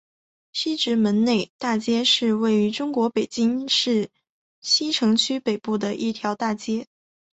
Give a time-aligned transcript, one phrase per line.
[0.51, 4.09] 西直门内大街是位于中国北京市
[4.59, 6.87] 西城区北部的一条大街。